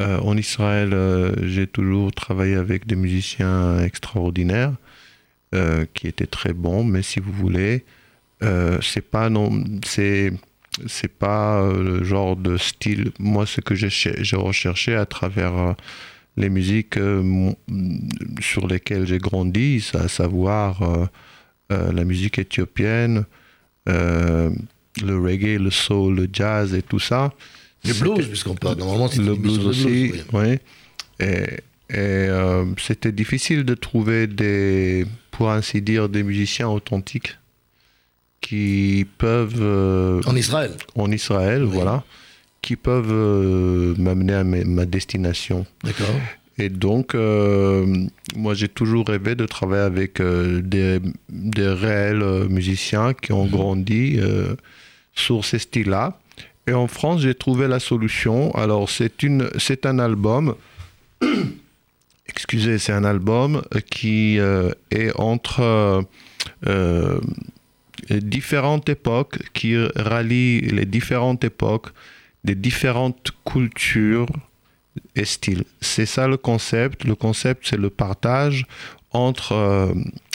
[0.01, 4.72] Euh, en Israël, euh, j'ai toujours travaillé avec des musiciens extraordinaires
[5.55, 7.85] euh, qui étaient très bons, mais si vous voulez,
[8.43, 10.33] euh, c'est pas non, c'est
[10.87, 13.12] c'est pas euh, le genre de style.
[13.18, 15.72] Moi, ce que j'ai cher- j'ai recherché à travers euh,
[16.37, 17.53] les musiques euh,
[18.41, 21.07] sur lesquelles j'ai grandi, à savoir euh,
[21.72, 23.24] euh, la musique éthiopienne,
[23.87, 24.53] le
[25.18, 27.33] reggae, le soul, le jazz et tout ça.
[27.85, 28.78] Le blues, puisqu'on parle.
[28.78, 30.22] Normalement, c'est le blues aussi, oui.
[30.33, 30.59] oui.
[31.18, 31.24] Et,
[31.89, 37.37] et, euh, c'était difficile de trouver des, pour ainsi dire, des musiciens authentiques
[38.41, 40.72] qui peuvent euh, En Israël.
[40.95, 41.70] en Israël, Oui.
[41.72, 42.05] voilà,
[42.62, 45.66] qui peuvent euh, m'amener à ma destination.
[45.82, 46.14] D'accord.
[46.61, 47.86] Et donc, euh,
[48.36, 51.00] moi, j'ai toujours rêvé de travailler avec euh, des,
[51.30, 54.56] des réels musiciens qui ont grandi euh,
[55.14, 56.18] sur ces styles-là.
[56.66, 58.54] Et en France, j'ai trouvé la solution.
[58.54, 60.54] Alors, c'est une, c'est un album.
[62.28, 66.04] Excusez, c'est un album qui est entre
[68.08, 71.88] différentes époques, qui rallie les différentes époques,
[72.45, 74.28] des différentes cultures
[75.14, 75.64] et styles.
[75.80, 77.05] C'est ça le concept.
[77.05, 78.66] Le concept, c'est le partage
[79.12, 79.93] entre euh,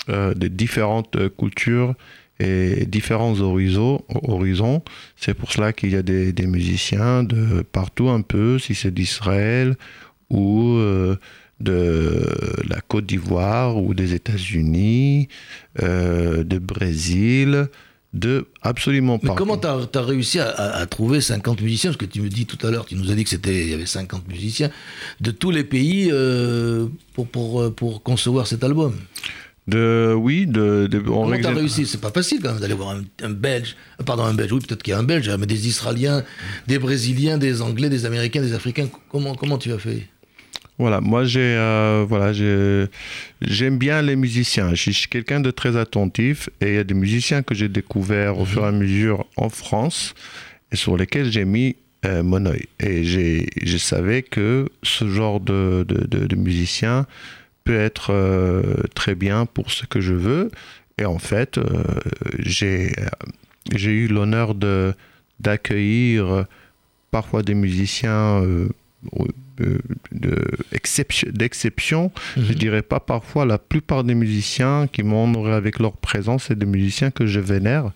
[0.10, 1.95] euh, différentes cultures
[2.39, 4.03] et différents horizons.
[5.16, 8.93] C'est pour cela qu'il y a des, des musiciens de partout un peu, si c'est
[8.93, 9.76] d'Israël
[10.30, 11.18] ou euh,
[11.60, 12.28] de
[12.68, 15.30] la Côte d'Ivoire ou des États-Unis,
[15.82, 17.68] euh, de Brésil,
[18.16, 19.43] de absolument Mais partout.
[19.45, 21.91] comment tu as, réussi à, à- à trouver 50 musiciens?
[21.91, 23.70] Parce que tu me dis tout à l'heure, tu nous as dit que c'était il
[23.70, 24.72] y avait 50 musiciens
[25.22, 28.95] de tous les pays euh, pour, pour, euh, pour concevoir cet album.
[29.68, 31.86] de, oui, de, de- en Comment règle tu as générale- réussi?
[31.88, 34.59] C'est pas facile quand même d'aller voir un, un Belge, euh, pardon, un Belge, oui,
[34.59, 36.24] peut-être qu'il y a un Belge, mais des Israéliens,
[36.68, 38.88] des Brésiliens, des Anglais, des Américains, des Africains.
[39.09, 40.07] Comment, comment tu as fait?
[40.78, 42.88] Voilà, moi j'ai euh, voilà, j'ai-
[43.41, 44.73] j'aime bien les musiciens.
[44.76, 48.38] Je suis quelqu'un de très attentif et il y a des musiciens que j'ai découverts
[48.39, 50.13] au fur et à mesure en France
[50.71, 52.65] et sur lesquels j'ai mis euh, mon œil.
[52.82, 57.07] Et je savais que ce genre de, de, de- musicien
[57.63, 58.61] peut être euh,
[58.95, 60.51] très bien pour ce que je veux.
[60.97, 61.59] Et en fait,
[62.38, 62.93] j'ai
[63.91, 64.55] eu l'honneur
[65.39, 66.45] d'accueillir
[67.11, 68.41] parfois des musiciens
[69.62, 69.78] euh, euh,
[70.12, 72.12] de d'exception.
[72.38, 76.58] Je dirais pas parfois, la plupart des musiciens qui m'ont honoré avec leur présence, c'est
[76.58, 77.91] des musiciens que je vénère.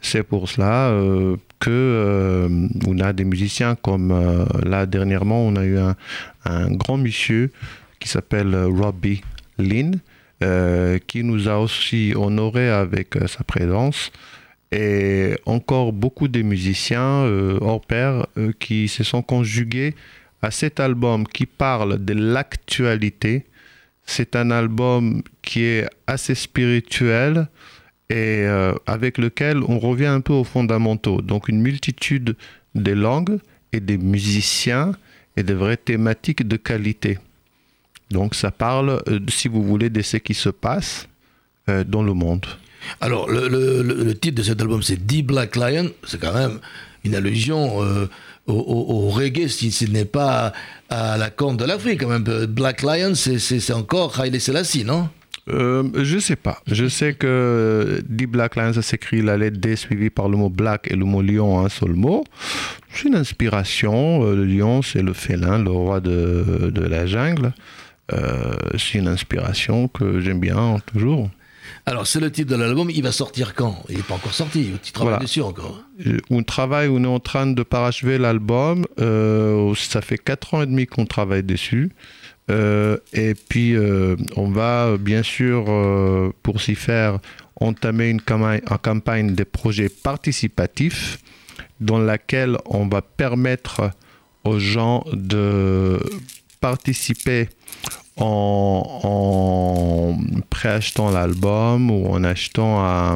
[0.00, 5.56] C'est pour cela euh, que euh, on a des musiciens comme euh, là dernièrement, on
[5.56, 5.96] a eu un,
[6.44, 7.50] un grand monsieur
[7.98, 9.22] qui s'appelle Robbie
[9.58, 9.98] Lynn,
[11.06, 14.12] qui nous a aussi honoré avec sa présence.
[14.72, 19.94] Et encore beaucoup de musiciens euh, hors pair euh, qui se sont conjugués
[20.46, 23.46] à cet album qui parle de l'actualité.
[24.04, 27.48] C'est un album qui est assez spirituel
[28.08, 31.20] et euh, avec lequel on revient un peu aux fondamentaux.
[31.20, 32.36] Donc une multitude
[32.76, 33.40] de langues
[33.72, 34.92] et des musiciens
[35.36, 37.18] et de vraies thématiques de qualité.
[38.12, 41.08] Donc ça parle, euh, si vous voulez, de ce qui se passe
[41.68, 42.46] euh, dans le monde.
[43.00, 45.90] Alors, le, titre de cet album, c'est The Black Lion.
[46.04, 46.60] C'est quand même
[47.02, 47.80] une allusion
[48.46, 50.52] au, au- au reggae, si ce n'est pas
[50.88, 52.00] à la corne de l'Afrique.
[52.00, 55.08] Quand même, Black Lion, c'est- encore Haile Selassie, non?
[55.48, 56.58] Euh, je sais pas.
[56.66, 60.48] Je sais que The Black Lion, ça s'écrit la lettre D suivie par le mot
[60.48, 62.24] black et le mot lion, un seul mot.
[62.92, 64.24] C'est une inspiration.
[64.24, 67.52] Euh, Le lion, c'est le félin, le roi de, de la jungle.
[68.12, 71.30] Euh, c'est une inspiration que j'aime bien toujours.
[71.88, 72.90] Alors, c'est le titre de l'album.
[72.90, 73.84] Il va sortir quand?
[73.88, 74.72] Il n'est pas encore sorti.
[74.82, 75.22] Tu travailles Voilà.
[75.24, 75.80] dessus encore.
[76.04, 78.84] Euh, On travaille, on est en train de parachever l'album.
[78.98, 81.92] Euh, ça fait 4 ans et demi qu'on travaille dessus.
[82.50, 87.18] Euh, et puis, euh, on va bien sûr, euh, pour s'y faire,
[87.60, 91.18] entamer une campagne, une campagne de projets participatifs
[91.80, 93.90] dans laquelle on va permettre
[94.44, 96.00] aux gens de
[96.60, 97.48] participer
[98.16, 100.16] en,
[100.50, 103.14] préachetant l'album ou en achetant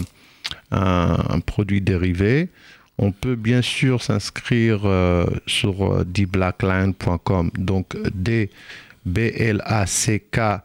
[0.71, 2.49] un, produit dérivé.
[2.99, 8.51] On peut bien sûr s'inscrire euh, sur euh, dblackline.com, donc d
[9.07, 10.61] b l a c k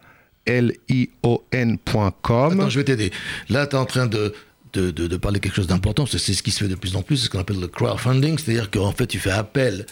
[0.45, 2.59] l i o n.com.
[2.59, 3.11] Attends, je vais t'aider.
[3.49, 4.33] Là, tu es en train de,
[4.73, 7.15] de, de- parler quelque chose d'important, c'est ce qui se fait de plus en plus,
[7.17, 9.85] c'est ce qu'on appelle le crowdfunding, c'est-à-dire qu'en fait, tu fais appel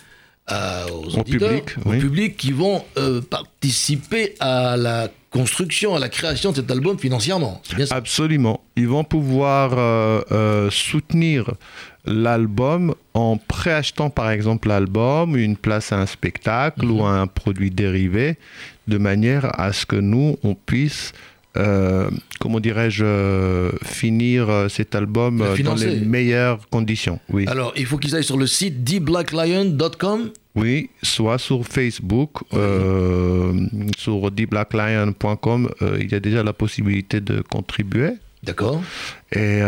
[0.47, 1.99] à- aux Au auditeurs, public, au oui.
[1.99, 7.61] public qui vont euh, participer à la construction, à la création de cet album financièrement.
[7.75, 8.61] Bien Absolument.
[8.75, 11.51] Ils vont pouvoir euh, euh, soutenir
[12.05, 18.37] l'album en préachetant par exemple l'album, une place à un spectacle ou un produit dérivé,
[18.87, 21.13] de manière à ce que nous, on puisse,
[21.57, 27.19] euh, comment dirais-je, euh, finir euh, cet album euh, dans les meilleures conditions.
[27.29, 27.45] Oui.
[27.47, 30.31] Alors, il faut qu'ils aillent sur le site theblacklion.com.
[30.55, 32.41] Oui, soit sur Facebook,
[33.97, 38.11] sur dblacklion.com, il y a déjà la possibilité de contribuer.
[38.43, 38.83] D'accord
[39.31, 39.61] Et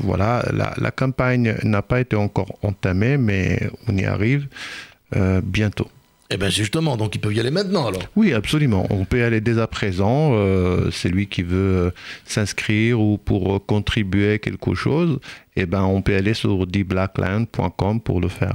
[0.00, 4.48] voilà, la, la campagne n'a pas été encore entamée, mais on y arrive
[5.42, 5.88] bientôt.
[6.32, 8.02] Eh bien, justement, donc ils peuvent y aller maintenant, alors.
[8.14, 8.86] Oui, absolument.
[8.90, 10.30] On peut y aller dès à présent.
[10.34, 11.56] Euh, celui qui veut
[11.86, 11.90] euh,
[12.24, 15.18] s'inscrire ou pour euh, contribuer à quelque chose,
[15.56, 18.54] eh ben, on peut aller sur dblackland.com pour le faire.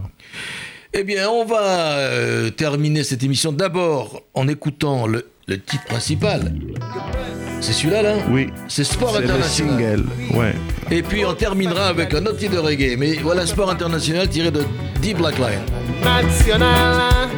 [0.94, 6.54] Eh bien, on va euh, terminer cette émission d'abord en écoutant le, le titre principal.
[7.60, 8.16] C'est celui-là, là?
[8.30, 9.78] Oui, C'est Sport c'est le International.
[9.78, 10.06] single.
[10.38, 10.54] Ouais.
[10.92, 12.96] Et puis on terminera avec un autre titre de reggae.
[12.98, 14.64] Mais voilà Sport International tiré de
[15.02, 15.60] Deep Black Line.
[16.04, 17.30] national.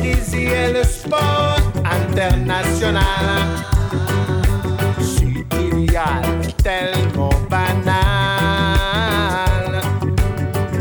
[0.00, 3.04] L'hypocrisie est le sport international.
[4.98, 6.22] Subtilial,
[6.62, 7.90] tellement banal.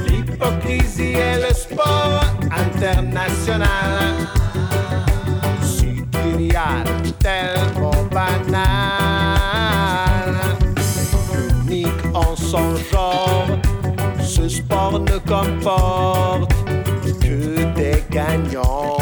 [0.08, 4.14] L'hypocrisie est le sport international.
[5.64, 6.86] Subtilial,
[7.20, 8.40] tellement banal
[11.68, 13.48] unique en son genre.
[14.22, 16.54] Ce sport ne comporte
[17.22, 18.99] que des gagnants.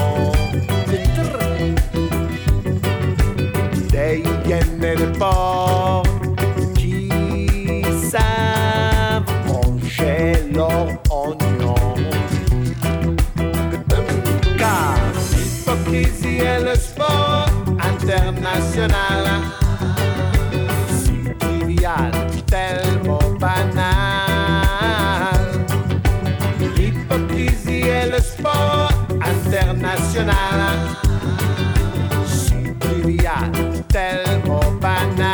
[32.79, 33.51] Trivial,
[33.89, 35.27] tellement banal.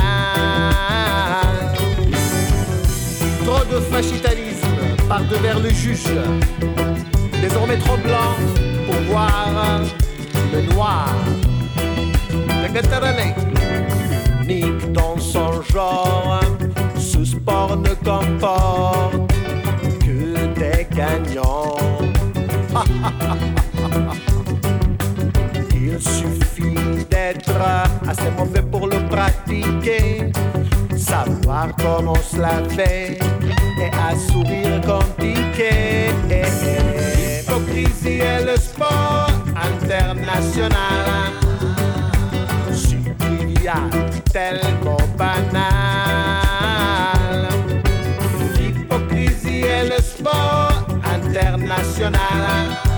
[3.45, 4.67] Trop de fachitalisme
[5.07, 6.05] par devers le juge.
[7.41, 8.35] Désormais trop blanc
[8.85, 9.81] pour voir
[10.53, 11.09] le noir.
[14.43, 16.39] unique dans son genre.
[16.97, 19.31] Ce sport ne comporte
[19.99, 21.77] que des gagnants.
[26.03, 27.55] Suffit d'être
[28.07, 30.31] assez mauvais pour le pratiquer,
[30.97, 33.17] savoir comment se laver
[33.79, 34.81] et à sourire
[35.17, 36.09] piqué.
[36.29, 41.31] L'hypocrisie est le sport international
[42.73, 43.89] subtilial,
[44.31, 45.63] tellement banal.
[48.57, 52.92] L'hypocrisie est le sport international.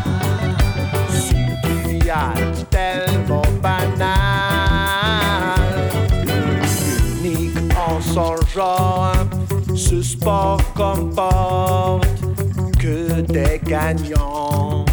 [2.70, 4.16] Tellement banal.
[7.24, 9.14] Unique en son genre,
[9.76, 12.08] ce sport comporte
[12.80, 14.86] que des gagnants.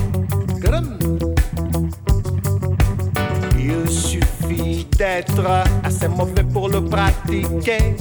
[3.58, 7.96] Il suffit d'être assez mauvais pour le pratiquer,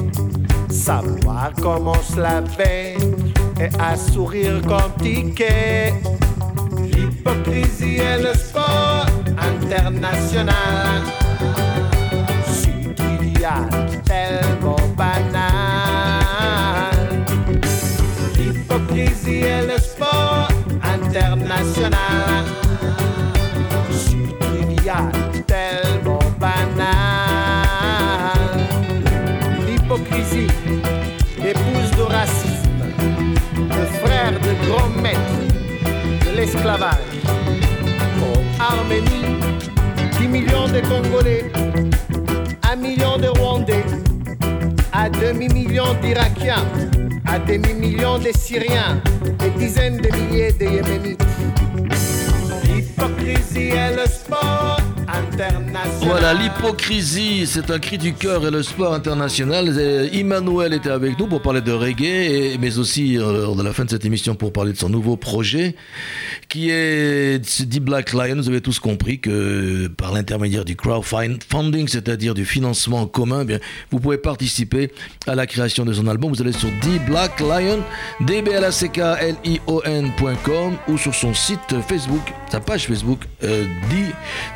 [0.70, 2.98] savoir comment se laver
[3.60, 5.94] et à sourire comme ticket.
[6.80, 8.61] L'hypocrisie est le sport
[9.72, 11.02] international.
[12.46, 13.70] Subtilial,
[14.04, 16.92] tellement banal.
[18.38, 20.50] L'hypocrisie est le sport
[20.84, 22.46] international
[24.40, 25.12] trivial,
[25.48, 26.90] tellement banal.
[29.66, 30.52] L'hypocrisie,
[31.42, 32.84] l'épouse de racisme,
[33.56, 35.38] le frère de grand maître
[36.26, 36.98] de l'esclavage.
[38.60, 39.11] Arménie, 10 millions
[40.72, 41.46] de Congolais,
[42.64, 43.84] 1 million de Rwandais,
[44.94, 46.66] à demi-million d'Irakiens,
[47.26, 49.02] à demi-million de Syriens,
[49.40, 51.24] des dizaines de milliers de Yéménites.
[52.64, 54.08] l'hypocrisie et le
[56.02, 59.70] Voilà, l'hypocrisie, c'est un cri du cœur et le sport international.
[60.14, 63.86] Emmanuel était avec nous pour parler de reggae, mais aussi euh, lors de la fin
[63.86, 65.76] de cette émission pour parler de son nouveau projet,
[66.50, 68.36] qui est dit Black Lion.
[68.36, 73.60] Vous avez tous compris que par l'intermédiaire du crowdfunding, c'est-à-dire du financement commun, eh bien,
[73.92, 74.92] vous pouvez participer
[75.28, 76.34] à la création de son album.
[76.34, 77.80] Vous allez sur D Black Lion,
[78.22, 82.22] dblacklion.com ou sur son site Facebook,
[82.52, 84.06] sa page Facebook, euh, D,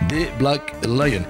[0.10, 1.22] D Black Lion.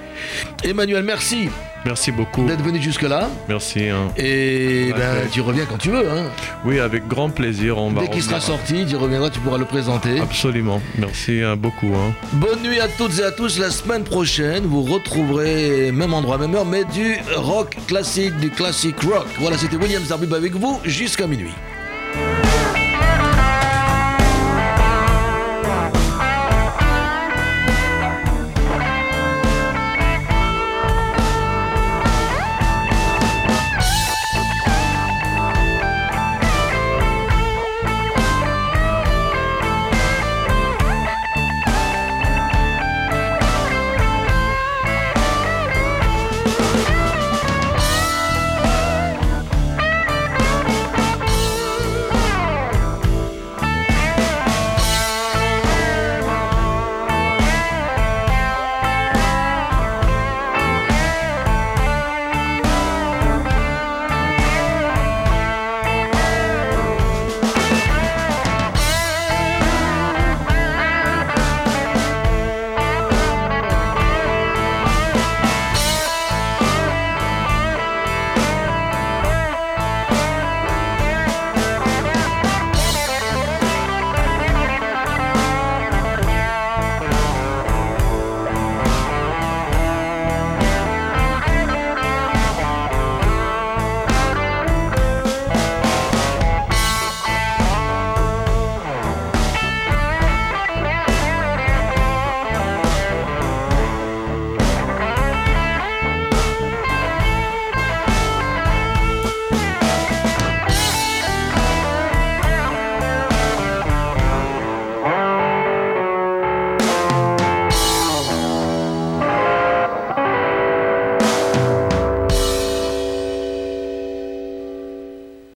[0.64, 1.50] Emmanuel, merci
[1.86, 2.46] Merci beaucoup.
[2.48, 3.30] d'être venu jusque-là.
[3.48, 3.90] Merci.
[3.90, 4.12] hein.
[4.18, 6.10] Et ben, tu reviens quand tu veux.
[6.10, 6.24] Hein.
[6.66, 7.78] Oui, avec grand plaisir.
[7.78, 10.20] On Dès qu'il sera sorti, tu reviendras, tu pourras le présenter.
[10.20, 10.82] Absolument.
[10.98, 11.94] Merci hein, beaucoup.
[11.96, 12.14] hein.
[12.34, 13.60] Bonne nuit à toutes et à tous.
[13.60, 19.00] La semaine prochaine, vous retrouverez même endroit, même heure, mais du rock classique, du classique
[19.02, 19.28] rock.
[19.40, 21.52] Voilà, c'était William Zarbib avec vous jusqu'à minuit.